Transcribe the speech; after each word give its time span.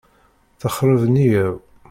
Texreb 0.59 1.01
nniyya-w. 1.07 1.55